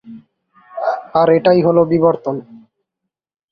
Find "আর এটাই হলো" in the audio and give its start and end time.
1.15-1.81